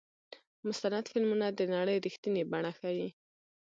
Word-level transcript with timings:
مستند 0.65 1.05
فلمونه 1.11 1.47
د 1.57 1.61
نړۍ 1.75 1.97
رښتینې 2.05 2.43
بڼه 2.51 2.71
ښيي. 2.79 3.07